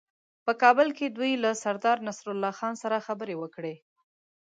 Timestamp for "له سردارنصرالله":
1.43-2.51